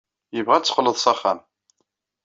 Yebɣa 0.35 0.55
ad 0.57 0.61
d-teqqleḍ 0.63 0.95
s 0.99 1.05
axxam. 1.11 1.39